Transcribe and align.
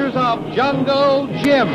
Adventures 0.00 0.16
of 0.16 0.54
Jungle 0.54 1.26
Jim. 1.44 1.68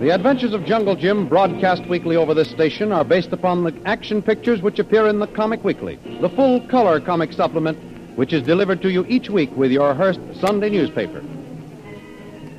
The 0.00 0.10
Adventures 0.10 0.52
of 0.52 0.64
Jungle 0.64 0.96
Jim, 0.96 1.28
broadcast 1.28 1.86
weekly 1.86 2.16
over 2.16 2.34
this 2.34 2.50
station, 2.50 2.90
are 2.90 3.04
based 3.04 3.32
upon 3.32 3.62
the 3.62 3.72
action 3.84 4.20
pictures 4.20 4.60
which 4.60 4.80
appear 4.80 5.06
in 5.06 5.20
the 5.20 5.28
Comic 5.28 5.62
Weekly, 5.62 6.00
the 6.20 6.30
full 6.30 6.66
color 6.66 7.00
comic 7.00 7.32
supplement, 7.32 7.78
which 8.16 8.32
is 8.32 8.42
delivered 8.42 8.82
to 8.82 8.90
you 8.90 9.06
each 9.06 9.30
week 9.30 9.56
with 9.56 9.70
your 9.70 9.94
Hearst 9.94 10.20
Sunday 10.40 10.68
newspaper. 10.68 11.22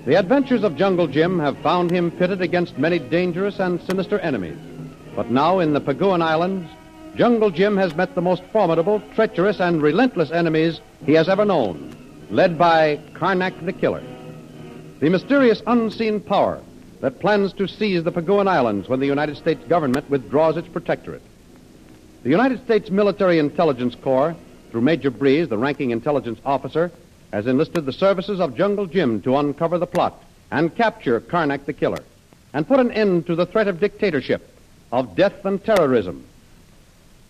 The 0.05 0.15
adventures 0.15 0.63
of 0.63 0.77
Jungle 0.77 1.07
Jim 1.07 1.39
have 1.39 1.57
found 1.57 1.91
him 1.91 2.09
pitted 2.09 2.41
against 2.41 2.77
many 2.77 2.99
dangerous 2.99 3.59
and 3.59 3.81
sinister 3.81 4.17
enemies. 4.19 4.57
But 5.13 5.29
now 5.29 5.59
in 5.59 5.73
the 5.73 5.81
Paguan 5.81 6.21
Islands, 6.21 6.69
Jungle 7.19 7.51
Jim 7.51 7.75
has 7.75 7.93
met 7.97 8.15
the 8.15 8.21
most 8.21 8.43
formidable, 8.45 9.03
treacherous, 9.13 9.59
and 9.59 9.81
relentless 9.81 10.31
enemies 10.31 10.79
he 11.05 11.11
has 11.11 11.27
ever 11.27 11.43
known, 11.43 11.93
led 12.31 12.57
by 12.57 12.97
Karnak 13.13 13.65
the 13.65 13.73
Killer. 13.73 14.01
The 15.01 15.09
mysterious 15.09 15.61
unseen 15.67 16.21
power 16.21 16.61
that 17.01 17.19
plans 17.19 17.51
to 17.55 17.67
seize 17.67 18.05
the 18.05 18.11
Paguan 18.13 18.47
Islands 18.47 18.87
when 18.87 19.01
the 19.01 19.05
United 19.05 19.35
States 19.35 19.61
government 19.67 20.09
withdraws 20.09 20.55
its 20.55 20.69
protectorate. 20.69 21.21
The 22.23 22.29
United 22.29 22.63
States 22.63 22.89
Military 22.89 23.37
Intelligence 23.37 23.95
Corps, 23.95 24.33
through 24.71 24.79
Major 24.79 25.11
Breeze, 25.11 25.49
the 25.49 25.57
ranking 25.57 25.91
intelligence 25.91 26.39
officer, 26.45 26.89
has 27.33 27.47
enlisted 27.47 27.85
the 27.85 27.91
services 27.91 28.39
of 28.39 28.55
Jungle 28.55 28.85
Jim 28.85 29.21
to 29.23 29.35
uncover 29.35 29.77
the 29.77 29.85
plot 29.85 30.23
and 30.51 30.73
capture 30.73 31.19
Karnak 31.19 31.65
the 31.65 31.73
Killer 31.73 32.05
and 32.53 32.65
put 32.65 32.79
an 32.79 32.93
end 32.93 33.25
to 33.25 33.35
the 33.35 33.45
threat 33.45 33.67
of 33.67 33.81
dictatorship, 33.81 34.55
of 34.93 35.17
death 35.17 35.43
and 35.43 35.61
terrorism. 35.61 36.23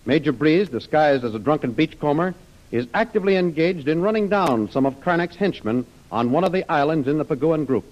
Major 0.10 0.32
Breeze, 0.32 0.70
disguised 0.70 1.24
as 1.24 1.36
a 1.36 1.40
drunken 1.40 1.72
beachcomber, 1.72 2.34
is 2.72 2.88
actively 2.96 3.36
engaged 3.36 3.88
in 3.88 4.02
running 4.02 4.28
down 4.28 4.72
some 4.72 4.88
of 4.88 5.00
Karnak's 5.02 5.36
henchmen 5.36 5.86
on 6.12 6.32
one 6.32 6.44
of 6.44 6.52
the 6.52 6.68
islands 6.68 7.08
in 7.08 7.20
the 7.20 7.26
Paguan 7.26 7.68
group. 7.68 7.86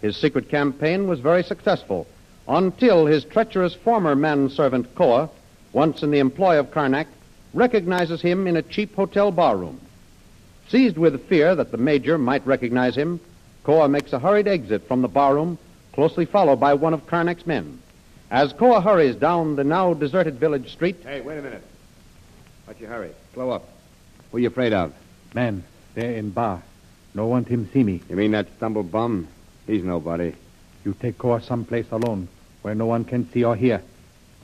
His 0.00 0.16
secret 0.16 0.48
campaign 0.50 1.08
was 1.08 1.18
very 1.18 1.42
successful 1.42 2.06
until 2.46 3.06
his 3.06 3.24
treacherous 3.24 3.74
former 3.74 4.14
manservant 4.14 4.94
Koa, 4.94 5.30
once 5.72 6.04
in 6.04 6.12
the 6.12 6.20
employ 6.20 6.60
of 6.60 6.70
Karnak, 6.70 7.08
recognizes 7.52 8.22
him 8.22 8.46
in 8.46 8.56
a 8.56 8.62
cheap 8.62 8.94
hotel 8.94 9.32
barroom. 9.32 9.80
Seized 10.68 10.96
with 10.96 11.26
fear 11.28 11.56
that 11.56 11.72
the 11.72 11.76
major 11.76 12.18
might 12.18 12.46
recognize 12.46 12.94
him, 12.94 13.18
Koa 13.64 13.88
makes 13.88 14.12
a 14.12 14.20
hurried 14.20 14.46
exit 14.46 14.86
from 14.86 15.02
the 15.02 15.08
barroom, 15.08 15.58
closely 15.92 16.24
followed 16.24 16.60
by 16.60 16.74
one 16.74 16.94
of 16.94 17.08
Karnak's 17.08 17.48
men. 17.48 17.80
As 18.30 18.52
Koa 18.52 18.80
hurries 18.82 19.16
down 19.16 19.56
the 19.56 19.64
now 19.64 19.94
deserted 19.94 20.38
village 20.38 20.70
street, 20.70 20.96
Hey, 21.02 21.22
wait 21.22 21.38
a 21.38 21.42
minute. 21.42 21.62
What's 22.66 22.78
your 22.78 22.90
hurry? 22.90 23.10
Slow 23.32 23.50
up. 23.50 23.66
Who 24.30 24.36
are 24.36 24.40
you 24.40 24.48
afraid 24.48 24.74
of? 24.74 24.92
Man, 25.34 25.64
there 25.94 26.12
in 26.12 26.30
bar. 26.30 26.62
No 27.14 27.26
one 27.26 27.44
him 27.44 27.70
see 27.72 27.82
me. 27.82 28.02
You 28.10 28.16
mean 28.16 28.32
that 28.32 28.46
stumble 28.58 28.82
bum? 28.82 29.28
He's 29.66 29.82
nobody. 29.82 30.34
You 30.84 30.94
take 31.00 31.16
course 31.16 31.46
someplace 31.46 31.90
alone 31.90 32.28
where 32.60 32.74
no 32.74 32.84
one 32.84 33.04
can 33.04 33.30
see 33.32 33.44
or 33.44 33.56
hear. 33.56 33.82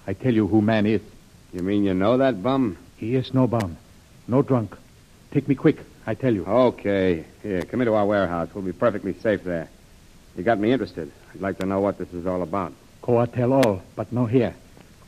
I 0.07 0.15
tell 0.15 0.33
you 0.33 0.47
who 0.47 0.63
man 0.63 0.87
is. 0.87 1.03
You 1.53 1.61
mean 1.61 1.85
you 1.85 1.93
know 1.93 2.17
that 2.17 2.43
bum? 2.43 2.79
He 2.97 3.15
is 3.15 3.35
no 3.35 3.47
bum, 3.47 3.77
no 4.27 4.41
drunk. 4.41 4.77
Take 5.31 5.47
me 5.47 5.55
quick, 5.55 5.79
I 6.07 6.15
tell 6.15 6.33
you. 6.33 6.47
Okay. 6.47 7.25
Here, 7.43 7.63
come 7.63 7.83
into 7.83 7.93
our 7.95 8.07
warehouse. 8.07 8.49
We'll 8.55 8.65
be 8.65 8.73
perfectly 8.73 9.13
safe 9.21 9.45
there. 9.45 9.69
You 10.37 10.43
got 10.43 10.59
me 10.59 10.73
interested. 10.73 11.13
I'd 11.35 11.41
like 11.43 11.59
to 11.59 11.67
know 11.67 11.81
what 11.81 11.99
this 11.99 12.13
is 12.15 12.27
all 12.27 12.43
about. 12.43 12.73
Koa 13.05 13.27
tell 13.27 13.53
all, 13.53 13.83
but 13.97 14.11
no 14.13 14.25
here. 14.25 14.55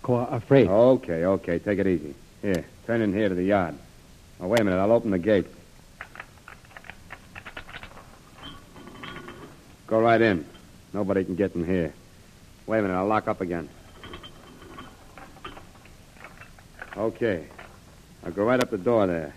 Koa 0.02 0.28
afraid. 0.30 0.68
Okay, 0.68 1.24
okay. 1.24 1.58
Take 1.58 1.78
it 1.78 1.86
easy. 1.86 2.14
Here, 2.42 2.62
turn 2.86 3.00
in 3.00 3.10
here 3.10 3.30
to 3.30 3.34
the 3.34 3.42
yard. 3.42 3.74
Oh, 4.38 4.48
wait 4.48 4.60
a 4.60 4.64
minute. 4.64 4.78
I'll 4.78 4.92
open 4.92 5.12
the 5.12 5.18
gate. 5.18 5.46
Go 9.86 10.02
right 10.02 10.20
in. 10.20 10.44
Nobody 10.92 11.24
can 11.24 11.36
get 11.36 11.54
in 11.54 11.64
here. 11.64 11.94
Wait 12.66 12.80
a 12.80 12.82
minute. 12.82 12.94
I'll 12.94 13.06
lock 13.06 13.28
up 13.28 13.40
again. 13.40 13.66
Okay. 16.98 17.46
I'll 18.26 18.32
go 18.32 18.44
right 18.44 18.60
up 18.60 18.68
the 18.68 18.76
door 18.76 19.06
there. 19.06 19.32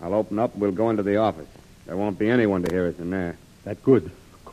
I'll 0.00 0.14
open 0.14 0.38
up. 0.38 0.56
We'll 0.56 0.72
go 0.72 0.88
into 0.88 1.02
the 1.02 1.16
office. 1.18 1.48
There 1.84 1.98
won't 1.98 2.18
be 2.18 2.30
anyone 2.30 2.62
to 2.62 2.74
hear 2.74 2.86
us 2.86 2.98
in 2.98 3.10
there. 3.10 3.36
That 3.64 3.82
good. 3.82 4.10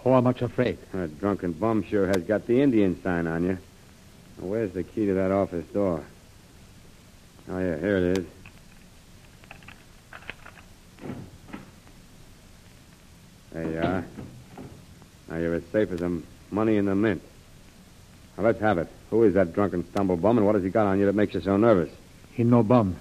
Oh, 0.08 0.12
Koa 0.12 0.22
much 0.22 0.42
afraid. 0.42 0.78
That 0.94 1.20
drunken 1.20 1.52
bum 1.52 1.84
sure 1.84 2.08
has 2.08 2.24
got 2.24 2.48
the 2.48 2.62
Indian 2.62 2.98
sign 3.04 3.28
on 3.28 3.44
you. 3.44 3.58
Now, 4.38 4.48
where's 4.48 4.72
the 4.72 4.82
key 4.82 5.06
to 5.06 5.14
that 5.16 5.32
office 5.32 5.66
door? 5.74 6.02
Oh, 7.50 7.60
yeah, 7.60 7.78
here 7.78 7.98
it 7.98 8.18
is. 8.18 8.26
There 13.52 13.70
you 13.70 13.80
are. 13.80 14.06
Now 15.28 15.38
you're 15.40 15.56
as 15.56 15.64
safe 15.74 15.92
as 15.92 16.00
the 16.00 16.22
money 16.52 16.78
in 16.78 16.86
the 16.86 16.96
mint. 16.96 17.22
Now 18.38 18.46
let's 18.46 18.62
have 18.62 18.78
it. 18.78 18.88
Who 19.10 19.24
is 19.24 19.34
that 19.34 19.52
drunken 19.52 19.84
stumblebum, 19.92 20.38
and 20.38 20.46
what 20.46 20.56
has 20.56 20.64
he 20.64 20.70
got 20.70 20.88
on 20.88 21.00
you 21.00 21.06
that 21.08 21.16
makes 21.16 21.34
you 21.34 21.42
so 21.42 21.58
nervous? 21.58 21.90
He 22.32 22.46
no 22.46 22.64
bum. 22.64 22.96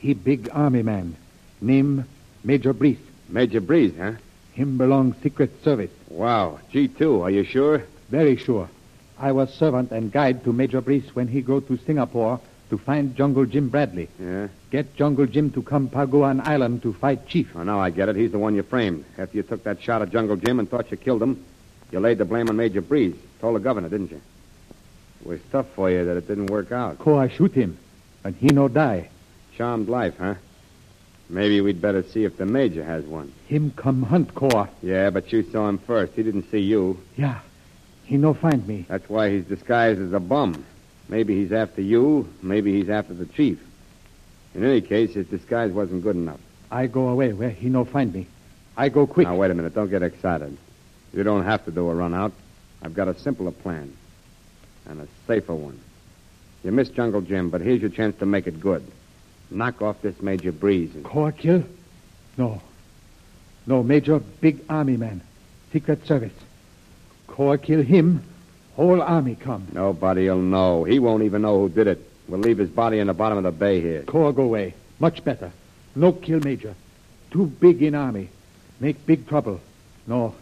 He 0.00 0.12
big 0.12 0.50
army 0.52 0.82
man. 0.82 1.16
Name 1.62 2.04
Major 2.44 2.74
Breeze. 2.74 3.00
Major 3.30 3.62
Breeze, 3.62 3.94
huh? 3.96 4.12
Him 4.52 4.76
belong 4.76 5.14
Secret 5.22 5.50
Service. 5.64 5.90
Wow. 6.08 6.60
G2, 6.72 7.22
are 7.22 7.30
you 7.30 7.44
sure? 7.44 7.84
Very 8.10 8.36
sure. 8.36 8.68
I 9.18 9.32
was 9.32 9.52
servant 9.54 9.92
and 9.92 10.12
guide 10.12 10.44
to 10.44 10.52
Major 10.52 10.80
Breeze 10.80 11.14
when 11.14 11.28
he 11.28 11.40
go 11.40 11.60
to 11.60 11.78
Singapore 11.78 12.40
to 12.70 12.78
find 12.78 13.16
Jungle 13.16 13.46
Jim 13.46 13.68
Bradley. 13.68 14.08
Yeah. 14.18 14.48
Get 14.70 14.94
Jungle 14.96 15.26
Jim 15.26 15.50
to 15.52 15.62
come 15.62 15.88
Paguan 15.88 16.46
Island 16.46 16.82
to 16.82 16.92
fight 16.92 17.26
Chief. 17.26 17.50
Oh, 17.54 17.62
now 17.62 17.80
I 17.80 17.90
get 17.90 18.08
it. 18.08 18.16
He's 18.16 18.32
the 18.32 18.38
one 18.38 18.54
you 18.54 18.62
framed. 18.62 19.04
After 19.16 19.36
you 19.36 19.42
took 19.42 19.64
that 19.64 19.82
shot 19.82 20.02
at 20.02 20.10
Jungle 20.10 20.36
Jim 20.36 20.58
and 20.58 20.68
thought 20.68 20.90
you 20.90 20.96
killed 20.96 21.22
him, 21.22 21.44
you 21.90 22.00
laid 22.00 22.18
the 22.18 22.24
blame 22.24 22.48
on 22.48 22.56
Major 22.56 22.80
Breeze. 22.80 23.14
Told 23.40 23.56
the 23.56 23.60
governor, 23.60 23.88
didn't 23.88 24.10
you? 24.10 24.20
It 25.20 25.26
was 25.26 25.40
tough 25.50 25.68
for 25.74 25.90
you 25.90 26.04
that 26.04 26.16
it 26.16 26.26
didn't 26.26 26.50
work 26.50 26.72
out. 26.72 26.98
Koa 26.98 27.28
shoot 27.28 27.52
him, 27.52 27.78
and 28.24 28.34
he 28.36 28.48
no 28.48 28.68
die. 28.68 29.08
Charmed 29.56 29.88
life, 29.88 30.14
huh? 30.18 30.34
Maybe 31.32 31.62
we'd 31.62 31.80
better 31.80 32.02
see 32.02 32.24
if 32.24 32.36
the 32.36 32.44
major 32.44 32.84
has 32.84 33.06
one. 33.06 33.32
Him 33.48 33.72
come 33.74 34.02
hunt 34.02 34.34
Koa. 34.34 34.68
Yeah, 34.82 35.08
but 35.08 35.32
you 35.32 35.42
saw 35.50 35.66
him 35.66 35.78
first. 35.78 36.12
He 36.12 36.22
didn't 36.22 36.50
see 36.50 36.58
you. 36.58 37.00
Yeah. 37.16 37.40
He 38.04 38.18
no 38.18 38.34
find 38.34 38.68
me. 38.68 38.84
That's 38.86 39.08
why 39.08 39.30
he's 39.30 39.46
disguised 39.46 39.98
as 39.98 40.12
a 40.12 40.20
bum. 40.20 40.62
Maybe 41.08 41.34
he's 41.34 41.50
after 41.50 41.80
you. 41.80 42.28
Maybe 42.42 42.78
he's 42.78 42.90
after 42.90 43.14
the 43.14 43.24
chief. 43.24 43.58
In 44.54 44.62
any 44.62 44.82
case, 44.82 45.14
his 45.14 45.26
disguise 45.26 45.72
wasn't 45.72 46.02
good 46.02 46.16
enough. 46.16 46.40
I 46.70 46.86
go 46.86 47.08
away 47.08 47.32
where 47.32 47.48
he 47.48 47.70
no 47.70 47.86
find 47.86 48.12
me. 48.12 48.26
I 48.76 48.90
go 48.90 49.06
quick. 49.06 49.26
Now, 49.26 49.36
wait 49.36 49.50
a 49.50 49.54
minute. 49.54 49.74
Don't 49.74 49.88
get 49.88 50.02
excited. 50.02 50.58
You 51.14 51.22
don't 51.22 51.44
have 51.44 51.64
to 51.64 51.70
do 51.70 51.88
a 51.88 51.94
run 51.94 52.12
out. 52.12 52.32
I've 52.82 52.94
got 52.94 53.08
a 53.08 53.18
simpler 53.18 53.52
plan. 53.52 53.96
And 54.86 55.00
a 55.00 55.08
safer 55.26 55.54
one. 55.54 55.80
You 56.62 56.72
missed 56.72 56.92
Jungle 56.92 57.22
Jim, 57.22 57.48
but 57.48 57.62
here's 57.62 57.80
your 57.80 57.90
chance 57.90 58.18
to 58.18 58.26
make 58.26 58.46
it 58.46 58.60
good. 58.60 58.86
Knock 59.52 59.82
off 59.82 60.00
this 60.02 60.20
Major 60.22 60.52
Breeze. 60.52 60.94
And... 60.94 61.04
Koa 61.04 61.32
kill? 61.32 61.64
No. 62.36 62.60
No, 63.66 63.82
Major, 63.82 64.18
big 64.18 64.60
army 64.68 64.96
man. 64.96 65.20
Secret 65.72 66.06
Service. 66.06 66.32
Koa 67.26 67.58
kill 67.58 67.82
him, 67.82 68.22
whole 68.74 69.00
army 69.00 69.36
come. 69.36 69.68
Nobody'll 69.72 70.38
know. 70.38 70.84
He 70.84 70.98
won't 70.98 71.22
even 71.22 71.42
know 71.42 71.60
who 71.60 71.68
did 71.68 71.86
it. 71.86 72.10
We'll 72.28 72.40
leave 72.40 72.58
his 72.58 72.70
body 72.70 72.98
in 72.98 73.06
the 73.06 73.14
bottom 73.14 73.38
of 73.38 73.44
the 73.44 73.52
bay 73.52 73.80
here. 73.80 74.02
Koa 74.02 74.32
go 74.32 74.42
away. 74.42 74.74
Much 74.98 75.24
better. 75.24 75.52
No 75.94 76.12
kill 76.12 76.40
Major. 76.40 76.74
Too 77.30 77.46
big 77.46 77.82
in 77.82 77.94
army. 77.94 78.28
Make 78.80 79.06
big 79.06 79.28
trouble. 79.28 79.60
No. 80.06 80.34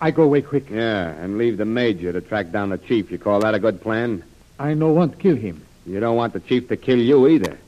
I 0.00 0.10
go 0.10 0.22
away 0.22 0.42
quick. 0.42 0.70
Yeah, 0.70 1.08
and 1.10 1.36
leave 1.36 1.58
the 1.58 1.64
major 1.64 2.12
to 2.12 2.20
track 2.20 2.52
down 2.52 2.70
the 2.70 2.78
chief. 2.78 3.10
You 3.10 3.18
call 3.18 3.40
that 3.40 3.54
a 3.54 3.58
good 3.58 3.82
plan? 3.82 4.24
I 4.58 4.74
no 4.74 4.92
want 4.92 5.18
kill 5.18 5.36
him. 5.36 5.62
You 5.86 6.00
don't 6.00 6.16
want 6.16 6.32
the 6.32 6.40
chief 6.40 6.68
to 6.68 6.76
kill 6.76 6.98
you 6.98 7.28
either. 7.28 7.58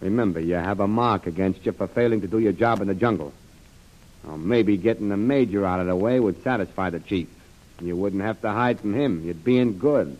Remember, 0.00 0.40
you 0.40 0.54
have 0.54 0.80
a 0.80 0.88
mark 0.88 1.26
against 1.26 1.64
you 1.64 1.72
for 1.72 1.86
failing 1.86 2.20
to 2.20 2.26
do 2.26 2.38
your 2.38 2.52
job 2.52 2.80
in 2.80 2.88
the 2.88 2.94
jungle. 2.94 3.32
Maybe 4.36 4.76
getting 4.76 5.08
the 5.10 5.16
major 5.16 5.66
out 5.66 5.80
of 5.80 5.86
the 5.86 5.96
way 5.96 6.18
would 6.18 6.42
satisfy 6.42 6.90
the 6.90 7.00
chief. 7.00 7.28
You 7.80 7.96
wouldn't 7.96 8.22
have 8.22 8.40
to 8.42 8.50
hide 8.50 8.80
from 8.80 8.94
him. 8.94 9.24
You'd 9.24 9.44
be 9.44 9.58
in 9.58 9.78
good. 9.78 10.16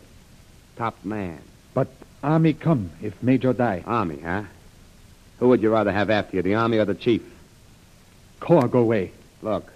Top 0.76 1.04
man. 1.04 1.40
But 1.72 1.88
army 2.22 2.52
come 2.52 2.90
if 3.02 3.22
Major 3.22 3.52
die. 3.52 3.82
Army, 3.86 4.20
huh? 4.20 4.42
Who 5.38 5.48
would 5.48 5.62
you 5.62 5.70
rather 5.70 5.92
have 5.92 6.10
after 6.10 6.36
you, 6.36 6.42
the 6.42 6.54
army 6.54 6.78
or 6.78 6.84
the 6.84 6.94
chief? 6.94 7.22
Koa 8.40 8.68
go 8.68 8.80
away. 8.80 9.12
Look, 9.42 9.72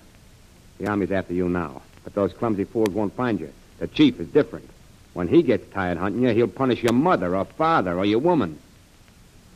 the 0.79 0.89
army's 0.89 1.11
after 1.11 1.35
you 1.35 1.49
now, 1.49 1.83
but 2.05 2.15
those 2.15 2.33
clumsy 2.33 2.65
fools 2.65 2.91
won't 2.91 3.15
find 3.15 3.41
you. 3.41 3.53
The 3.79 3.87
chief 3.87 4.21
is 4.21 4.29
different. 4.29 4.69
When 5.15 5.29
he 5.29 5.43
gets 5.43 5.73
tired 5.73 5.99
hunting 5.99 6.23
you, 6.23 6.31
he'll 6.31 6.49
punish 6.49 6.83
your 6.83 6.93
mother 6.93 7.35
or 7.37 7.45
father 7.45 7.99
or 7.99 8.05
your 8.05 8.21
woman. 8.21 8.59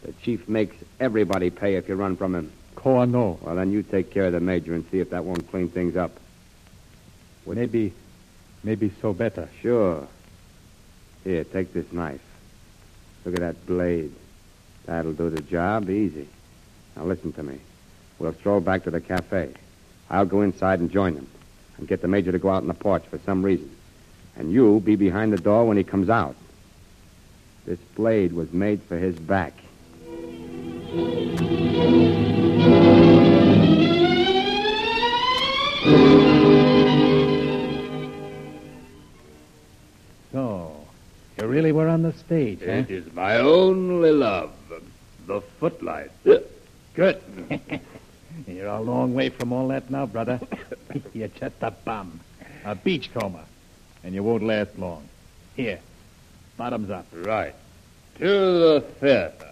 The 0.03 0.13
chief 0.23 0.49
makes 0.49 0.77
everybody 0.99 1.51
pay 1.51 1.77
if 1.77 1.89
you 1.89 1.95
run 1.95 2.17
from 2.17 2.35
him. 2.35 2.53
Koa 2.75 3.07
no. 3.07 3.39
Well, 3.43 3.55
then 3.55 3.71
you 3.71 3.83
take 3.83 4.11
care 4.11 4.27
of 4.27 4.33
the 4.33 4.41
major 4.41 4.75
and 4.75 4.85
see 4.91 5.01
if 5.01 5.11
that 5.11 5.25
won't 5.25 5.49
clean 5.51 5.69
things 5.69 5.97
up. 5.97 6.13
Maybe, 7.47 7.93
maybe 8.65 8.93
so 9.01 9.13
better. 9.13 9.49
Sure. 9.61 10.07
Here, 11.25 11.45
take 11.45 11.73
this 11.73 11.91
knife. 11.93 12.21
Look 13.25 13.35
at 13.35 13.41
that 13.41 13.67
blade. 13.67 14.13
That'll 14.87 15.13
do 15.13 15.31
the 15.31 15.43
job 15.43 15.89
easy. 15.89 16.29
Now 16.97 17.05
listen 17.05 17.33
to 17.35 17.43
me. 17.43 17.61
We'll 18.19 18.35
stroll 18.35 18.61
back 18.61 18.85
to 18.85 18.91
the 18.91 19.01
cafe. 19.01 19.53
I'll 20.11 20.27
go 20.27 20.43
inside 20.43 20.81
and 20.81 20.91
join 20.91 21.15
them. 21.15 21.29
And 21.79 21.89
get 21.89 22.03
the 22.03 22.09
major 22.09 22.33
to 22.33 22.39
go 22.39 22.51
out 22.51 22.63
on 22.63 22.69
the 22.69 22.75
porch 22.75 23.05
for 23.09 23.19
some 23.19 23.43
reason. 23.43 23.71
And 24.37 24.53
you 24.53 24.81
be 24.81 24.97
behind 24.97 25.33
the 25.33 25.39
door 25.39 25.67
when 25.67 25.77
he 25.77 25.85
comes 25.85 26.11
out. 26.11 26.37
This 27.65 27.79
blade 27.95 28.33
was 28.33 28.53
made 28.53 28.83
for 28.83 28.99
his 28.99 29.17
back. 29.17 29.55
So, 30.93 30.99
you 41.39 41.47
really 41.47 41.73
were 41.73 41.89
on 41.89 42.03
the 42.03 42.13
stage, 42.13 42.61
huh? 42.61 42.73
It 42.73 42.91
is 42.91 43.11
my 43.15 43.37
only 43.39 44.13
love, 44.13 44.53
the 45.27 45.41
footlight. 45.41 46.11
Good. 46.25 47.23
You're 48.47 48.67
a 48.67 48.81
long 48.83 49.15
way 49.15 49.31
from 49.31 49.55
all 49.55 49.69
that 49.69 49.91
now, 49.91 50.05
brother. 50.05 50.41
You're 51.15 51.29
just 51.29 51.57
a 51.63 51.71
bum. 51.71 52.21
A 52.67 52.75
beachcomber. 52.75 53.47
And 54.05 54.15
you 54.15 54.23
won't 54.23 54.43
last 54.43 54.79
long. 54.79 55.09
Here. 55.57 55.81
Bottoms 56.59 56.91
up. 56.91 57.07
Right. 57.15 57.55
To 58.19 58.27
the 58.27 58.85
theater. 59.01 59.52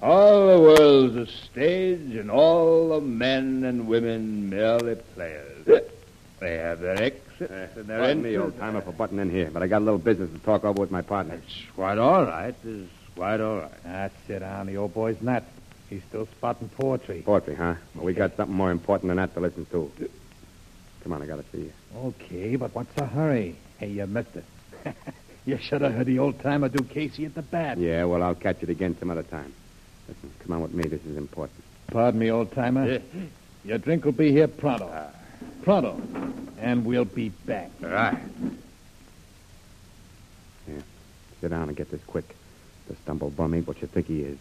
All 0.00 0.46
the 0.46 0.60
world's 0.60 1.16
a 1.16 1.26
stage, 1.26 2.14
and 2.14 2.30
all 2.30 2.90
the 2.90 3.00
men 3.00 3.64
and 3.64 3.88
women 3.88 4.48
merely 4.48 4.94
players. 5.14 5.66
They 6.40 6.54
have 6.56 6.78
their 6.80 7.02
exits 7.02 7.76
and 7.76 7.86
their 7.86 7.98
Pardon 7.98 8.22
me, 8.22 8.34
entrances. 8.34 8.40
old 8.40 8.58
timer, 8.60 8.80
for 8.80 8.92
butting 8.92 9.18
in 9.18 9.28
here, 9.28 9.50
but 9.52 9.62
I 9.62 9.66
got 9.66 9.78
a 9.78 9.84
little 9.84 9.98
business 9.98 10.30
to 10.32 10.38
talk 10.38 10.64
over 10.64 10.80
with 10.80 10.92
my 10.92 11.02
partner. 11.02 11.34
It's 11.34 11.62
quite 11.74 11.98
all 11.98 12.24
right. 12.24 12.54
It's 12.64 12.90
quite 13.16 13.40
all 13.40 13.58
right. 13.58 13.70
Ah, 13.84 14.08
sit 14.28 14.38
down. 14.38 14.66
The 14.68 14.76
old 14.76 14.94
boy's 14.94 15.20
not. 15.20 15.42
He's 15.90 16.02
still 16.04 16.26
spotting 16.26 16.68
poetry. 16.68 17.22
Poetry, 17.22 17.56
huh? 17.56 17.74
Well, 17.96 18.04
we 18.04 18.12
got 18.12 18.36
something 18.36 18.54
more 18.54 18.70
important 18.70 19.08
than 19.08 19.16
that 19.16 19.34
to 19.34 19.40
listen 19.40 19.66
to. 19.72 19.90
Come 21.02 21.12
on, 21.12 21.22
I 21.22 21.26
gotta 21.26 21.44
see 21.50 21.58
you. 21.62 21.72
Okay, 21.96 22.54
but 22.54 22.72
what's 22.72 22.92
the 22.94 23.06
hurry? 23.06 23.56
Hey, 23.78 23.88
you 23.88 24.06
missed 24.06 24.36
it. 24.36 24.44
you 25.44 25.58
should 25.58 25.80
have 25.80 25.94
heard 25.94 26.06
the 26.06 26.20
old 26.20 26.38
timer 26.40 26.68
do 26.68 26.84
Casey 26.84 27.24
at 27.24 27.34
the 27.34 27.42
bat. 27.42 27.78
Yeah, 27.78 28.04
well, 28.04 28.22
I'll 28.22 28.34
catch 28.36 28.62
it 28.62 28.68
again 28.68 28.96
some 29.00 29.10
other 29.10 29.22
time. 29.24 29.52
Listen, 30.08 30.30
come 30.40 30.56
on 30.56 30.62
with 30.62 30.74
me. 30.74 30.84
This 30.84 31.04
is 31.04 31.16
important. 31.16 31.62
Pardon 31.88 32.20
me, 32.20 32.30
old 32.30 32.52
timer. 32.52 33.00
Your 33.64 33.78
drink 33.78 34.04
will 34.04 34.12
be 34.12 34.32
here 34.32 34.48
pronto. 34.48 35.10
Pronto. 35.62 36.00
And 36.60 36.84
we'll 36.84 37.04
be 37.04 37.28
back. 37.28 37.70
Right. 37.80 38.18
Sit 41.40 41.50
down 41.50 41.68
and 41.68 41.76
get 41.76 41.90
this 41.90 42.00
quick. 42.06 42.34
The 42.88 42.96
stumble 42.96 43.30
bum 43.30 43.54
ain't 43.54 43.66
what 43.66 43.80
you 43.80 43.86
think 43.86 44.06
he 44.06 44.22
is. 44.22 44.38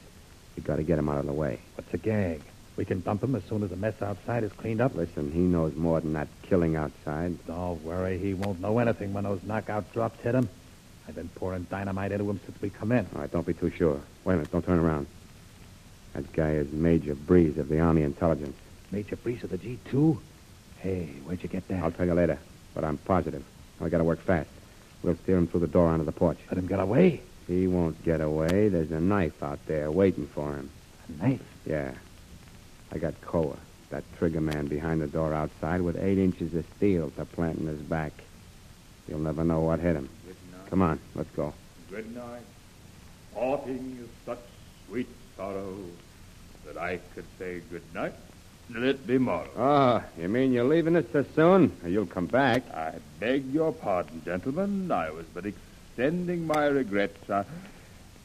You 0.55 0.63
gotta 0.63 0.83
get 0.83 0.97
him 0.97 1.09
out 1.09 1.19
of 1.19 1.25
the 1.25 1.33
way. 1.33 1.59
What's 1.75 1.93
a 1.93 1.97
gag? 1.97 2.41
We 2.75 2.85
can 2.85 2.99
bump 2.99 3.23
him 3.23 3.35
as 3.35 3.43
soon 3.43 3.63
as 3.63 3.69
the 3.69 3.75
mess 3.75 4.01
outside 4.01 4.43
is 4.43 4.51
cleaned 4.53 4.81
up. 4.81 4.95
Listen, 4.95 5.31
he 5.31 5.39
knows 5.39 5.75
more 5.75 5.99
than 5.99 6.13
that 6.13 6.27
killing 6.43 6.75
outside. 6.75 7.45
Don't 7.45 7.83
worry, 7.83 8.17
he 8.17 8.33
won't 8.33 8.61
know 8.61 8.79
anything 8.79 9.13
when 9.13 9.23
those 9.25 9.41
knockout 9.43 9.91
drops 9.93 10.19
hit 10.21 10.35
him. 10.35 10.47
I've 11.07 11.15
been 11.15 11.29
pouring 11.29 11.65
dynamite 11.69 12.11
into 12.11 12.29
him 12.29 12.39
since 12.45 12.61
we 12.61 12.69
come 12.69 12.91
in. 12.91 13.07
All 13.15 13.21
right, 13.21 13.31
don't 13.31 13.45
be 13.45 13.53
too 13.53 13.71
sure. 13.71 13.99
Wait 14.25 14.33
a 14.33 14.37
minute, 14.37 14.51
don't 14.51 14.65
turn 14.65 14.79
around. 14.79 15.07
That 16.17 16.33
guy 16.33 16.53
is 16.53 16.71
Major 16.71 17.13
Breeze 17.13 17.59
of 17.59 17.69
the 17.69 17.79
Army 17.79 18.01
Intelligence. 18.01 18.57
Major 18.91 19.15
Breeze 19.17 19.43
of 19.43 19.51
the 19.51 19.57
G2? 19.59 20.17
Hey, 20.79 21.05
where'd 21.23 21.43
you 21.43 21.47
get 21.47 21.67
that? 21.67 21.83
I'll 21.83 21.91
tell 21.91 22.07
you 22.07 22.15
later, 22.15 22.39
but 22.73 22.83
I'm 22.83 22.97
positive. 22.97 23.43
I 23.79 23.87
gotta 23.89 24.03
work 24.03 24.19
fast. 24.21 24.49
We'll 25.03 25.15
steer 25.17 25.37
him 25.37 25.45
through 25.45 25.59
the 25.59 25.67
door 25.67 25.89
onto 25.89 26.05
the 26.05 26.11
porch. 26.11 26.39
Let 26.49 26.57
him 26.57 26.65
get 26.65 26.79
away. 26.79 27.21
He 27.45 27.67
won't 27.67 28.03
get 28.03 28.19
away. 28.19 28.67
There's 28.67 28.89
a 28.89 28.99
knife 28.99 29.43
out 29.43 29.59
there 29.67 29.91
waiting 29.91 30.25
for 30.25 30.55
him. 30.55 30.71
A 31.07 31.23
knife. 31.23 31.43
Yeah. 31.67 31.93
I 32.91 32.97
got 32.97 33.13
Koa, 33.21 33.55
that 33.91 34.03
trigger 34.17 34.41
man 34.41 34.65
behind 34.65 35.01
the 35.01 35.07
door 35.07 35.35
outside, 35.35 35.81
with 35.81 35.97
eight 35.97 36.17
inches 36.17 36.55
of 36.55 36.65
steel 36.77 37.11
to 37.11 37.25
plant 37.25 37.59
in 37.59 37.67
his 37.67 37.81
back. 37.81 38.13
You'll 39.07 39.19
never 39.19 39.43
know 39.43 39.59
what 39.59 39.81
hit 39.81 39.95
him. 39.95 40.09
Come 40.71 40.81
on, 40.81 40.99
let's 41.13 41.29
go. 41.35 41.53
Good 41.91 42.15
night. 42.15 42.41
Parting 43.35 43.99
is 44.01 44.09
such 44.25 44.39
sweet 44.87 45.07
sorrow 45.35 45.77
that 46.67 46.77
I 46.77 46.99
could 47.15 47.25
say 47.39 47.61
good 47.71 47.83
night 47.93 48.13
till 48.71 48.83
it 48.83 49.07
be 49.07 49.17
morrow. 49.17 49.49
Oh, 49.55 49.63
ah, 49.63 50.03
you 50.17 50.27
mean 50.27 50.51
you're 50.51 50.65
leaving 50.65 50.95
us 50.95 51.05
so 51.11 51.25
soon? 51.35 51.75
You'll 51.85 52.05
come 52.05 52.27
back. 52.27 52.63
I 52.73 52.95
beg 53.19 53.45
your 53.51 53.71
pardon, 53.71 54.21
gentlemen. 54.23 54.91
I 54.91 55.09
was 55.09 55.25
but 55.33 55.45
extending 55.45 56.45
my 56.45 56.65
regrets. 56.65 57.29
I, 57.29 57.45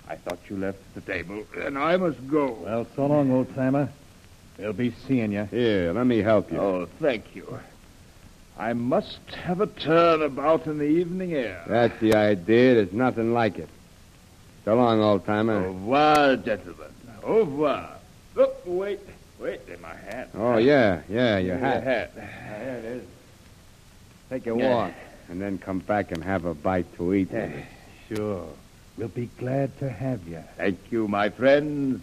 I 0.09 0.17
thought 0.17 0.39
you 0.49 0.57
left 0.57 0.79
the 0.95 1.01
table, 1.01 1.45
and 1.57 1.79
I 1.79 1.97
must 1.97 2.29
go. 2.29 2.59
Well, 2.65 2.87
so 2.97 3.07
long, 3.07 3.31
old 3.31 3.55
timer. 3.55 3.89
We'll 4.59 4.73
be 4.73 4.93
seeing 5.07 5.33
you. 5.33 5.45
Here, 5.45 5.93
let 5.93 6.07
me 6.07 6.19
help 6.19 6.53
you. 6.53 6.59
Oh, 6.59 6.89
thank 7.01 7.35
you. 7.35 7.59
I 8.59 8.75
must 8.75 9.19
have 9.31 9.61
a 9.61 9.67
turn 9.67 10.23
about 10.23 10.67
in 10.67 10.79
the 10.79 10.85
evening 10.85 11.33
air. 11.33 11.65
That's 11.67 11.99
the 12.01 12.15
idea. 12.15 12.75
There's 12.75 12.93
nothing 12.93 13.33
like 13.33 13.59
it. 13.59 13.69
So 14.65 14.75
long, 14.75 15.01
old 15.01 15.25
timer. 15.25 15.65
Au 15.65 15.73
revoir, 15.73 16.37
gentlemen. 16.37 16.91
Au 17.25 17.39
revoir. 17.39 17.92
Look, 18.35 18.57
wait, 18.65 19.01
wait, 19.39 19.67
there's 19.67 19.81
my 19.81 19.95
hat. 19.95 20.31
Oh, 20.35 20.57
yeah, 20.57 21.01
yeah, 21.09 21.39
your 21.39 21.59
hat. 21.59 21.83
hat. 21.83 22.15
There 22.15 22.77
it 22.79 22.85
is. 22.85 23.03
Take 24.31 24.47
a 24.47 24.57
Yeah. 24.57 24.69
walk, 24.75 24.93
and 25.29 25.41
then 25.41 25.59
come 25.59 25.81
back 25.81 26.13
and 26.13 26.23
have 26.25 26.45
a 26.45 26.55
bite 26.55 26.87
to 26.97 27.13
eat. 27.15 27.31
Sure. 28.09 28.47
We'll 28.97 29.09
be 29.09 29.27
glad 29.39 29.79
to 29.79 29.89
have 29.91 30.27
you. 30.29 30.43
Thank 30.57 30.79
you, 30.91 31.09
my 31.09 31.29
friends. 31.31 32.03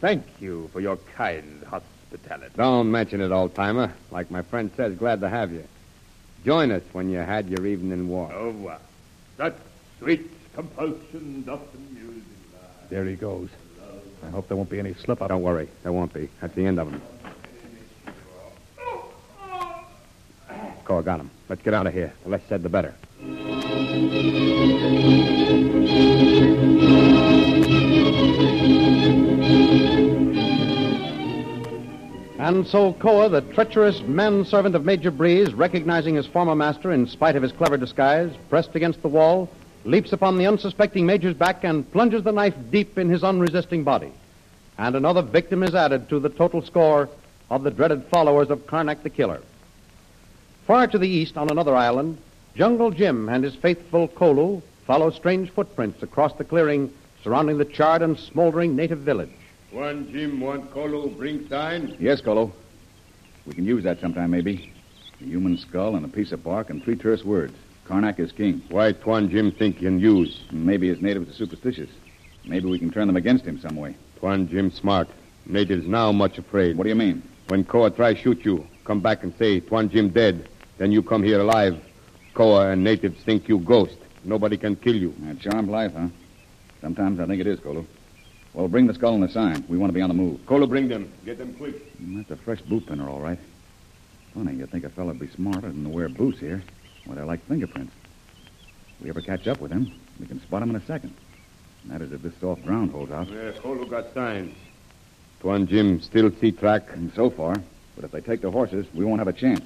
Thank 0.00 0.24
you 0.40 0.68
for 0.72 0.80
your 0.80 0.96
kind 1.16 1.62
hospitality. 1.68 2.52
Don't 2.56 2.90
mention 2.90 3.20
it, 3.20 3.30
old 3.30 3.54
timer. 3.54 3.92
Like 4.10 4.30
my 4.30 4.42
friend 4.42 4.70
says, 4.76 4.94
glad 4.96 5.20
to 5.20 5.28
have 5.28 5.52
you. 5.52 5.64
Join 6.44 6.70
us 6.70 6.82
when 6.92 7.10
you 7.10 7.18
had 7.18 7.48
your 7.48 7.66
evening 7.66 8.08
walk. 8.08 8.32
Au 8.32 8.46
revoir. 8.46 8.78
Such 9.36 9.54
sweet 9.98 10.30
compulsion 10.54 11.42
doth 11.42 11.60
amuse 11.74 12.14
me. 12.14 12.22
There 12.88 13.04
he 13.04 13.14
goes. 13.14 13.48
I 14.22 14.30
hope 14.30 14.48
there 14.48 14.56
won't 14.56 14.70
be 14.70 14.78
any 14.78 14.94
slip 14.94 15.22
up. 15.22 15.28
Don't 15.28 15.42
worry, 15.42 15.68
there 15.82 15.92
won't 15.92 16.12
be. 16.12 16.28
That's 16.40 16.54
the 16.54 16.66
end 16.66 16.78
of 16.78 16.90
him. 16.90 17.02
Koa 20.84 21.02
got 21.02 21.20
him. 21.20 21.30
Let's 21.48 21.62
get 21.62 21.74
out 21.74 21.86
of 21.86 21.92
here. 21.92 22.12
The 22.24 22.30
less 22.30 22.42
said, 22.48 22.62
the 22.62 22.68
better. 22.68 22.94
And 32.40 32.66
so 32.66 32.94
Koa, 32.94 33.28
the 33.28 33.42
treacherous 33.52 34.00
manservant 34.02 34.74
of 34.74 34.84
Major 34.84 35.10
Breeze, 35.10 35.54
recognizing 35.54 36.16
his 36.16 36.26
former 36.26 36.56
master 36.56 36.90
in 36.90 37.06
spite 37.06 37.36
of 37.36 37.42
his 37.42 37.52
clever 37.52 37.76
disguise, 37.76 38.32
pressed 38.48 38.74
against 38.74 39.02
the 39.02 39.08
wall, 39.08 39.48
leaps 39.84 40.12
upon 40.12 40.38
the 40.38 40.46
unsuspecting 40.46 41.06
Major's 41.06 41.34
back 41.34 41.64
and 41.64 41.90
plunges 41.90 42.22
the 42.22 42.32
knife 42.32 42.54
deep 42.70 42.98
in 42.98 43.08
his 43.08 43.24
unresisting 43.24 43.84
body. 43.84 44.12
And 44.78 44.94
another 44.94 45.22
victim 45.22 45.62
is 45.62 45.74
added 45.74 46.08
to 46.08 46.20
the 46.20 46.28
total 46.28 46.62
score 46.62 47.08
of 47.50 47.62
the 47.62 47.70
dreaded 47.70 48.04
followers 48.06 48.50
of 48.50 48.66
Karnak 48.66 49.02
the 49.02 49.10
Killer. 49.10 49.40
Far 50.66 50.86
to 50.86 50.98
the 50.98 51.08
east, 51.08 51.36
on 51.36 51.50
another 51.50 51.74
island, 51.74 52.18
Jungle 52.54 52.90
Jim 52.90 53.28
and 53.28 53.44
his 53.44 53.54
faithful 53.56 54.08
Kolu 54.08 54.62
follow 54.86 55.10
strange 55.10 55.50
footprints 55.50 56.02
across 56.02 56.32
the 56.34 56.44
clearing 56.44 56.92
surrounding 57.22 57.58
the 57.58 57.64
charred 57.64 58.02
and 58.02 58.18
smoldering 58.18 58.76
native 58.76 59.00
village. 59.00 59.30
Tuan 59.70 60.10
Jim, 60.10 60.40
one 60.40 60.62
Kolu, 60.68 61.16
bring 61.16 61.48
sign. 61.48 61.96
Yes, 62.00 62.20
Kolu. 62.20 62.50
We 63.46 63.54
can 63.54 63.64
use 63.64 63.84
that 63.84 64.00
sometime, 64.00 64.30
maybe. 64.30 64.72
A 65.20 65.24
human 65.24 65.58
skull 65.58 65.96
and 65.96 66.04
a 66.04 66.08
piece 66.08 66.32
of 66.32 66.42
bark 66.42 66.70
and 66.70 66.82
three 66.82 66.96
terse 66.96 67.24
words. 67.24 67.54
Karnak 67.90 68.20
is 68.20 68.30
king. 68.30 68.62
Why 68.68 68.92
Tuan 68.92 69.28
Jim 69.30 69.50
think 69.50 69.78
can 69.78 69.98
use? 69.98 70.44
Maybe 70.52 70.86
his 70.86 71.02
natives 71.02 71.28
are 71.28 71.32
superstitious. 71.32 71.90
Maybe 72.44 72.68
we 72.68 72.78
can 72.78 72.92
turn 72.92 73.08
them 73.08 73.16
against 73.16 73.44
him 73.44 73.58
some 73.58 73.74
way. 73.74 73.96
Tuan 74.20 74.46
Jim 74.48 74.70
smart. 74.70 75.08
Natives 75.44 75.88
now 75.88 76.12
much 76.12 76.38
afraid. 76.38 76.76
What 76.76 76.84
do 76.84 76.88
you 76.88 76.94
mean? 76.94 77.20
When 77.48 77.64
Koa 77.64 77.90
try 77.90 78.14
shoot 78.14 78.44
you, 78.44 78.64
come 78.84 79.00
back 79.00 79.24
and 79.24 79.34
say 79.38 79.58
Tuan 79.58 79.90
Jim 79.90 80.10
dead. 80.10 80.48
Then 80.78 80.92
you 80.92 81.02
come 81.02 81.24
here 81.24 81.40
alive. 81.40 81.82
Koa 82.34 82.70
and 82.70 82.84
natives 82.84 83.24
think 83.24 83.48
you 83.48 83.58
ghost. 83.58 83.96
Nobody 84.22 84.56
can 84.56 84.76
kill 84.76 84.94
you. 84.94 85.12
A 85.28 85.34
charmed 85.34 85.68
life, 85.68 85.92
huh? 85.92 86.06
Sometimes 86.80 87.18
I 87.18 87.26
think 87.26 87.40
it 87.40 87.48
is, 87.48 87.58
Kolu. 87.58 87.84
Well, 88.54 88.68
bring 88.68 88.86
the 88.86 88.94
skull 88.94 89.14
and 89.14 89.22
the 89.24 89.28
sign. 89.28 89.64
We 89.68 89.78
want 89.78 89.90
to 89.90 89.94
be 89.94 90.00
on 90.00 90.10
the 90.10 90.14
move. 90.14 90.38
Kolu, 90.46 90.68
bring 90.68 90.86
them. 90.86 91.12
Get 91.24 91.38
them 91.38 91.54
quick. 91.54 91.74
That's 91.98 92.30
a 92.30 92.36
fresh 92.36 92.60
boot 92.60 92.86
pinner, 92.86 93.08
all 93.08 93.20
right. 93.20 93.38
Funny, 94.32 94.54
you'd 94.54 94.70
think 94.70 94.84
a 94.84 94.90
fella'd 94.90 95.18
be 95.18 95.28
smarter 95.30 95.68
than 95.68 95.82
to 95.82 95.88
wear 95.88 96.08
boots 96.08 96.38
here, 96.38 96.62
where 97.04 97.16
they're 97.16 97.24
like 97.24 97.44
fingerprints. 97.46 97.92
If 98.98 99.04
we 99.04 99.10
ever 99.10 99.20
catch 99.20 99.46
up 99.48 99.60
with 99.60 99.70
him, 99.72 99.92
we 100.18 100.26
can 100.26 100.40
spot 100.42 100.62
him 100.62 100.70
in 100.70 100.76
a 100.76 100.84
second. 100.86 101.14
And 101.82 101.92
that 101.92 102.02
is 102.02 102.12
if 102.12 102.22
this 102.22 102.34
soft 102.40 102.64
ground 102.64 102.92
holds 102.92 103.10
out. 103.12 103.28
Yeah, 103.28 103.52
Kolu 103.52 103.88
got 103.88 104.12
signs. 104.12 104.54
Tuan 105.40 105.66
Jim 105.66 106.00
still 106.02 106.30
see 106.40 106.52
track. 106.52 106.82
And 106.92 107.12
so 107.14 107.30
far, 107.30 107.54
but 107.96 108.04
if 108.04 108.10
they 108.10 108.20
take 108.20 108.42
the 108.42 108.50
horses, 108.50 108.86
we 108.94 109.04
won't 109.04 109.18
have 109.20 109.28
a 109.28 109.32
chance. 109.32 109.64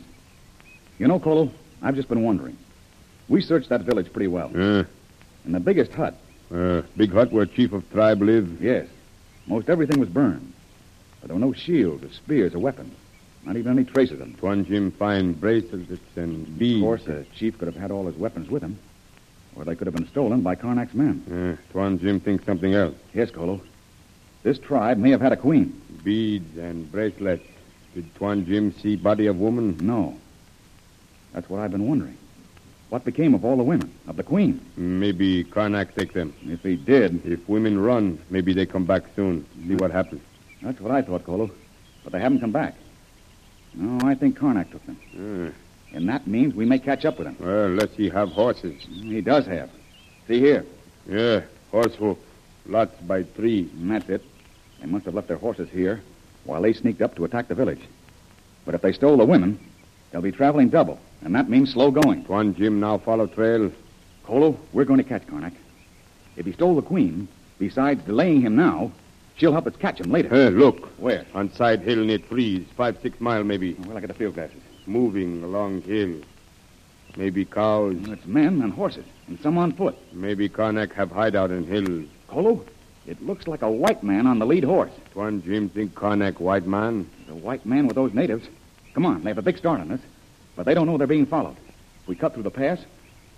You 0.98 1.08
know, 1.08 1.18
Kolu, 1.18 1.50
I've 1.82 1.96
just 1.96 2.08
been 2.08 2.22
wondering. 2.22 2.56
We 3.28 3.40
searched 3.42 3.70
that 3.70 3.80
village 3.82 4.12
pretty 4.12 4.28
well. 4.28 4.50
Uh, 4.54 4.84
And 5.44 5.54
the 5.54 5.60
biggest 5.60 5.92
hut 5.92 6.14
Uh, 6.52 6.82
big 6.96 7.10
hut 7.12 7.32
where 7.32 7.46
chief 7.46 7.72
of 7.72 7.90
tribe 7.90 8.22
live? 8.22 8.62
Yes. 8.62 8.86
Most 9.46 9.68
everything 9.68 9.98
was 9.98 10.08
burned. 10.08 10.52
But 11.20 11.28
there 11.28 11.34
were 11.36 11.44
no 11.44 11.52
shields 11.52 12.04
or 12.04 12.10
spears 12.12 12.54
or 12.54 12.58
weapons. 12.60 12.94
Not 13.44 13.56
even 13.56 13.72
any 13.78 13.84
traces 13.84 14.12
of 14.14 14.18
them. 14.20 14.34
Tuan 14.40 14.64
Jim 14.64 14.90
find 14.90 15.38
bracelets 15.38 16.00
and 16.16 16.58
beads. 16.58 16.78
Of 16.78 16.82
course, 16.82 17.04
the 17.04 17.26
chief 17.36 17.58
could 17.58 17.66
have 17.66 17.76
had 17.76 17.90
all 17.90 18.06
his 18.06 18.16
weapons 18.16 18.48
with 18.48 18.62
him. 18.62 18.78
Or 19.54 19.64
they 19.64 19.74
could 19.76 19.86
have 19.86 19.94
been 19.94 20.08
stolen 20.08 20.40
by 20.40 20.56
Karnak's 20.56 20.94
men. 20.94 21.22
Uh, 21.58 21.72
Tuan 21.72 21.98
Jim 21.98 22.20
thinks 22.20 22.44
something 22.44 22.74
else. 22.74 22.94
Yes, 23.12 23.30
Kolu. 23.30 23.60
This 24.42 24.58
tribe 24.58 24.98
may 24.98 25.10
have 25.10 25.20
had 25.20 25.32
a 25.32 25.36
queen. 25.36 25.80
Beads 26.02 26.56
and 26.58 26.90
bracelets. 26.90 27.46
Did 27.94 28.12
Tuan 28.16 28.44
Jim 28.46 28.72
see 28.72 28.96
body 28.96 29.26
of 29.26 29.38
woman? 29.38 29.76
No. 29.80 30.16
That's 31.32 31.48
what 31.48 31.60
I've 31.60 31.70
been 31.70 31.86
wondering. 31.86 32.16
What 32.88 33.04
became 33.04 33.34
of 33.34 33.44
all 33.44 33.56
the 33.56 33.62
women? 33.62 33.92
Of 34.06 34.16
the 34.16 34.22
queen? 34.22 34.60
Maybe 34.76 35.44
Karnak 35.44 35.94
take 35.94 36.12
them. 36.12 36.32
If 36.46 36.62
he 36.62 36.76
did, 36.76 37.24
If 37.26 37.48
women 37.48 37.78
run, 37.78 38.18
maybe 38.30 38.52
they 38.52 38.66
come 38.66 38.84
back 38.84 39.04
soon. 39.14 39.46
See 39.66 39.74
what 39.76 39.90
happens. 39.90 40.22
that's 40.62 40.80
what 40.80 40.90
I 40.92 41.02
thought, 41.02 41.24
Kolu. 41.24 41.50
But 42.02 42.12
they 42.12 42.20
haven't 42.20 42.40
come 42.40 42.52
back. 42.52 42.74
No, 43.74 44.06
I 44.08 44.14
think 44.14 44.38
Karnak 44.38 44.70
took 44.70 44.84
them. 44.86 44.98
Uh, 45.16 45.96
And 45.96 46.08
that 46.08 46.26
means 46.26 46.54
we 46.54 46.64
may 46.64 46.78
catch 46.78 47.04
up 47.04 47.18
with 47.18 47.28
him. 47.28 47.36
well, 47.38 47.68
let's 47.68 47.96
see 47.96 48.08
have 48.08 48.30
horses. 48.30 48.82
He 48.90 49.20
does 49.20 49.46
have. 49.46 49.70
See 50.26 50.40
here. 50.40 50.64
Yeah, 51.08 51.42
horse 51.70 51.94
hoof. 51.94 52.18
Lots 52.66 52.94
by 53.02 53.22
three. 53.22 53.68
And 53.78 53.90
that's 53.90 54.08
it. 54.08 54.22
They 54.80 54.86
must 54.86 55.04
have 55.04 55.14
left 55.14 55.28
their 55.28 55.36
horses 55.36 55.68
here 55.70 56.02
while 56.44 56.62
they 56.62 56.72
sneaked 56.72 57.00
up 57.02 57.14
to 57.16 57.24
attack 57.24 57.48
the 57.48 57.54
village. 57.54 57.80
But 58.64 58.74
if 58.74 58.82
they 58.82 58.92
stole 58.92 59.16
the 59.16 59.24
women, 59.24 59.58
they'll 60.10 60.20
be 60.22 60.32
traveling 60.32 60.68
double, 60.68 60.98
and 61.22 61.34
that 61.34 61.48
means 61.48 61.72
slow 61.72 61.90
going. 61.90 62.24
Tuan 62.24 62.54
Jim 62.54 62.80
now 62.80 62.98
follow 62.98 63.26
trail. 63.26 63.70
Kolu, 64.26 64.56
we're 64.72 64.84
going 64.86 65.02
to 65.02 65.08
catch 65.08 65.26
Karnak. 65.26 65.52
If 66.36 66.46
he 66.46 66.52
stole 66.52 66.74
the 66.74 66.82
queen, 66.82 67.28
besides 67.58 68.02
delaying 68.04 68.40
him 68.40 68.56
now, 68.56 68.90
she'll 69.36 69.52
help 69.52 69.66
us 69.66 69.76
catch 69.76 70.00
him 70.00 70.10
later. 70.10 70.28
Hey, 70.28 70.50
look. 70.50 70.86
Where? 70.98 71.24
On 71.34 71.52
side 71.52 71.80
hill 71.80 72.04
near 72.04 72.18
trees. 72.18 72.66
Five, 72.76 72.98
six 73.02 73.20
mile 73.20 73.44
maybe. 73.44 73.76
Oh, 73.78 73.88
well, 73.88 73.96
I 73.96 74.00
got 74.00 74.08
the 74.08 74.14
field 74.14 74.34
glasses. 74.34 74.60
Moving 74.86 75.42
along 75.42 75.82
hill. 75.82 76.20
Maybe 77.16 77.44
cows. 77.44 77.96
It's 78.08 78.26
men 78.26 78.60
and 78.62 78.72
horses, 78.72 79.04
and 79.28 79.38
some 79.40 79.56
on 79.56 79.72
foot. 79.72 79.96
Maybe 80.12 80.48
Karnak 80.48 80.92
have 80.94 81.12
hideout 81.12 81.50
in 81.52 81.64
hills. 81.64 82.08
Kolu, 82.28 82.64
it 83.06 83.22
looks 83.22 83.46
like 83.46 83.62
a 83.62 83.70
white 83.70 84.02
man 84.02 84.26
on 84.26 84.40
the 84.40 84.46
lead 84.46 84.64
horse. 84.64 84.90
Tuan 85.12 85.40
Jim 85.42 85.68
think 85.68 85.94
Karnak 85.94 86.40
white 86.40 86.66
man. 86.66 87.08
The 87.28 87.34
white 87.34 87.64
man 87.64 87.86
with 87.86 87.94
those 87.94 88.12
natives. 88.14 88.48
Come 88.94 89.06
on, 89.06 89.22
they 89.22 89.30
have 89.30 89.38
a 89.38 89.42
big 89.42 89.58
start 89.58 89.80
on 89.80 89.92
us. 89.92 90.00
But 90.56 90.66
they 90.66 90.74
don't 90.74 90.86
know 90.86 90.98
they're 90.98 91.06
being 91.06 91.26
followed. 91.26 91.56
If 92.02 92.08
we 92.08 92.16
cut 92.16 92.34
through 92.34 92.42
the 92.42 92.50
pass, 92.50 92.80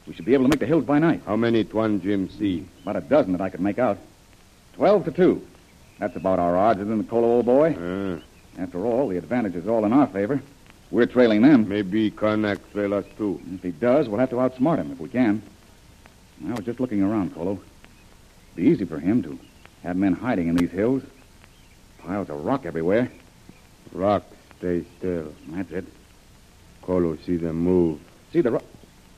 we 0.07 0.15
should 0.15 0.25
be 0.25 0.35
able 0.35 0.45
to 0.45 0.51
make 0.51 0.61
the 0.61 0.67
hills 0.67 0.85
by 0.85 0.99
night. 0.99 1.23
How 1.27 1.37
many 1.37 1.65
Tuan 1.65 2.01
Jim 2.01 2.31
see? 2.31 2.67
About 2.83 2.97
a 2.97 3.01
dozen 3.01 3.33
that 3.33 3.41
I 3.41 3.51
could 3.51 3.61
make 3.61 3.79
out. 3.79 3.99
Twelve 4.75 5.05
to 5.05 5.11
two. 5.11 5.47
That's 5.99 6.17
about 6.17 6.39
our 6.39 6.57
odds, 6.57 6.81
isn't 6.81 7.01
it, 7.01 7.09
Kolu, 7.09 7.25
old 7.25 7.47
boy? 7.47 7.73
Uh, 7.75 8.21
After 8.63 8.85
all, 8.85 9.09
the 9.09 9.17
advantage 9.17 9.55
is 9.55 9.67
all 9.67 9.85
in 9.85 9.93
our 9.93 10.07
favor. 10.07 10.41
We're 10.91 11.07
trailing 11.07 11.43
them. 11.43 11.69
maybe 11.69 12.11
Karnak 12.11 12.59
trail 12.73 12.95
us 12.95 13.05
too. 13.17 13.41
If 13.55 13.63
he 13.63 13.71
does, 13.73 14.09
we'll 14.09 14.21
have 14.21 14.31
to 14.31 14.37
outsmart 14.37 14.77
him 14.79 14.93
if 14.93 15.01
we 15.01 15.09
can. 15.09 15.43
I 16.47 16.53
was 16.53 16.65
just 16.65 16.81
looking 16.81 17.03
around, 17.03 17.35
Kolu. 17.35 17.59
Be 18.55 18.65
easy 18.65 18.85
for 18.85 18.99
him 18.99 19.23
to 19.23 19.39
have 19.83 19.97
men 19.97 20.13
hiding 20.13 20.49
in 20.49 20.57
these 20.57 20.71
hills. 20.71 21.03
Piles 21.99 22.29
of 22.31 22.45
rock 22.45 22.67
everywhere. 22.67 23.11
Rock 23.93 24.23
stay 24.59 24.85
still. 24.99 25.33
That's 25.49 25.71
it. 25.73 25.85
Kolu 26.83 27.19
see 27.25 27.37
them 27.37 27.57
move. 27.57 27.99
See 28.33 28.43
the 28.43 28.53
ro- 28.53 28.63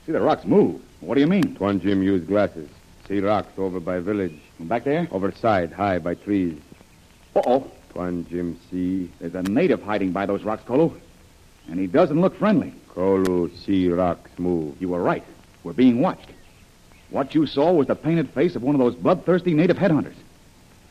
see 0.06 0.12
the 0.12 0.20
rocks 0.20 0.44
move. 0.44 0.80
What 1.00 1.16
do 1.16 1.20
you 1.20 1.26
mean? 1.26 1.54
Tuan 1.54 1.80
Jim 1.80 2.02
use 2.02 2.24
glasses. 2.24 2.68
See 3.08 3.20
rocks 3.20 3.58
over 3.58 3.78
by 3.80 3.98
village. 4.00 4.38
Back 4.60 4.84
there? 4.84 5.06
Over 5.10 5.32
side, 5.32 5.72
high 5.72 5.98
by 5.98 6.14
trees. 6.14 6.58
Uh-oh. 7.38 7.70
Tuan 7.92 8.26
Jim 8.28 8.58
see. 8.70 9.10
There's 9.20 9.34
a 9.34 9.42
native 9.42 9.82
hiding 9.82 10.12
by 10.12 10.26
those 10.26 10.42
rocks, 10.42 10.64
Kolu. 10.64 10.92
And 11.68 11.78
he 11.78 11.86
doesn't 11.86 12.20
look 12.20 12.36
friendly. 12.36 12.72
Kolu 12.88 13.50
see 13.64 13.88
rocks 13.88 14.30
move. 14.38 14.80
You 14.80 14.88
were 14.88 15.02
right. 15.02 15.24
We're 15.62 15.72
being 15.72 16.00
watched. 16.00 16.30
What 17.10 17.34
you 17.34 17.46
saw 17.46 17.72
was 17.72 17.86
the 17.86 17.94
painted 17.94 18.28
face 18.30 18.56
of 18.56 18.62
one 18.62 18.74
of 18.74 18.80
those 18.80 18.94
bloodthirsty 18.94 19.54
native 19.54 19.76
headhunters. 19.76 20.16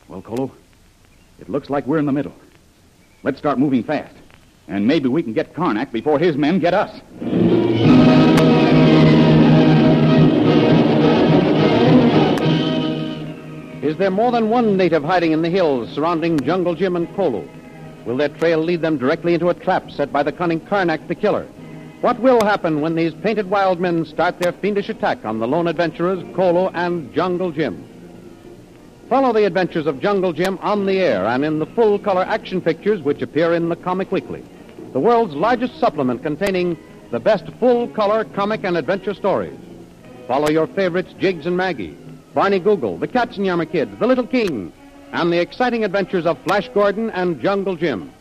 Well, 0.08 0.22
Kolu, 0.22 0.50
it 1.38 1.48
looks 1.48 1.70
like 1.70 1.86
we're 1.86 1.98
in 1.98 2.06
the 2.06 2.12
middle. 2.12 2.34
Let's 3.22 3.38
start 3.38 3.58
moving 3.58 3.82
fast. 3.82 4.14
And 4.66 4.86
maybe 4.86 5.08
we 5.08 5.22
can 5.22 5.32
get 5.32 5.54
Karnak 5.54 5.92
before 5.92 6.18
his 6.18 6.36
men 6.36 6.58
get 6.58 6.74
us. 6.74 7.00
Is 13.88 13.96
there 13.96 14.10
more 14.10 14.30
than 14.30 14.50
one 14.50 14.76
native 14.76 15.02
hiding 15.02 15.32
in 15.32 15.40
the 15.40 15.48
hills 15.48 15.88
surrounding 15.94 16.38
Jungle 16.40 16.74
Jim 16.74 16.94
and 16.94 17.08
Kolu? 17.16 17.48
Will 18.04 18.18
their 18.18 18.28
trail 18.28 18.58
lead 18.58 18.82
them 18.82 18.98
directly 18.98 19.32
into 19.32 19.48
a 19.48 19.54
trap 19.54 19.90
set 19.90 20.12
by 20.12 20.22
the 20.22 20.30
cunning 20.30 20.60
Karnak 20.60 21.08
the 21.08 21.14
killer? 21.14 21.46
What 22.02 22.20
will 22.20 22.44
happen 22.44 22.82
when 22.82 22.94
these 22.94 23.14
painted 23.14 23.48
wild 23.48 23.80
men 23.80 24.04
start 24.04 24.40
their 24.40 24.52
fiendish 24.52 24.90
attack 24.90 25.24
on 25.24 25.38
the 25.38 25.48
lone 25.48 25.68
adventurers, 25.68 26.22
Kolu 26.36 26.70
and 26.74 27.14
Jungle 27.14 27.50
Jim? 27.50 27.82
Follow 29.08 29.32
the 29.32 29.46
adventures 29.46 29.86
of 29.86 30.02
Jungle 30.02 30.34
Jim 30.34 30.58
on 30.60 30.84
the 30.84 30.98
air 30.98 31.24
and 31.24 31.42
in 31.42 31.58
the 31.58 31.64
full 31.64 31.98
color 31.98 32.24
action 32.24 32.60
pictures 32.60 33.00
which 33.00 33.22
appear 33.22 33.54
in 33.54 33.70
the 33.70 33.76
Comic 33.76 34.12
Weekly, 34.12 34.44
the 34.92 35.00
world's 35.00 35.34
largest 35.34 35.80
supplement 35.80 36.22
containing 36.22 36.76
the 37.10 37.20
best 37.20 37.48
full 37.58 37.88
color 37.88 38.24
comic 38.24 38.64
and 38.64 38.76
adventure 38.76 39.14
stories. 39.14 39.58
Follow 40.26 40.50
your 40.50 40.66
favorites, 40.66 41.14
Jiggs 41.18 41.46
and 41.46 41.56
Maggie, 41.56 41.96
Barney 42.38 42.60
Google, 42.60 42.96
the 42.98 43.08
Katzenjammer 43.08 43.68
Kids, 43.68 43.98
the 43.98 44.06
Little 44.06 44.24
King, 44.24 44.72
and 45.10 45.32
the 45.32 45.40
exciting 45.40 45.82
adventures 45.82 46.24
of 46.24 46.38
Flash 46.44 46.68
Gordon 46.68 47.10
and 47.10 47.40
Jungle 47.40 47.74
Jim. 47.74 48.12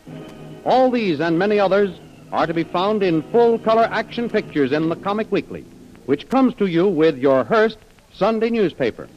All 0.66 0.90
these 0.90 1.20
and 1.20 1.38
many 1.38 1.60
others 1.60 1.96
are 2.32 2.48
to 2.48 2.54
be 2.56 2.64
found 2.64 3.04
in 3.04 3.22
full 3.32 3.60
color 3.60 3.88
action 3.92 4.28
pictures 4.28 4.72
in 4.72 4.90
the 4.90 4.96
Comic 4.96 5.32
Weekly, 5.32 5.64
which 6.08 6.30
comes 6.30 6.56
to 6.56 6.66
you 6.66 6.88
with 6.88 7.20
your 7.20 7.44
Hearst 7.44 7.78
Sunday 8.12 8.50
newspaper. 8.50 9.08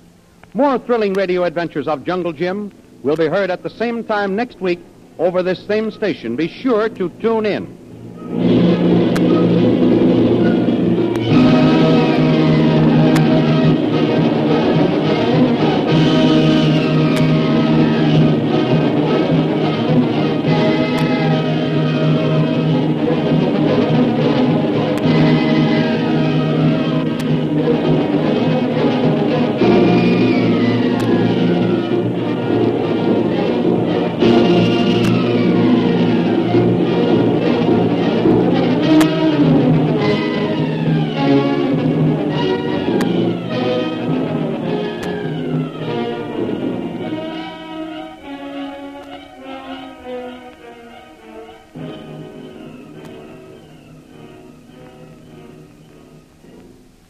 More 0.53 0.79
thrilling 0.79 1.15
radio 1.15 1.45
adventures 1.45 1.89
of 1.89 2.05
Jungle 2.05 2.35
Jim 2.35 2.71
will 3.03 3.17
be 3.17 3.27
heard 3.27 3.49
at 3.49 3.63
the 3.63 3.71
same 3.71 4.05
time 4.05 4.37
next 4.37 4.61
week 4.61 4.81
over 5.19 5.43
this 5.43 5.67
same 5.67 5.91
station. 5.91 6.37
Be 6.37 6.47
sure 6.47 6.91
to 6.91 7.09
tune 7.23 7.47
in. 7.47 7.90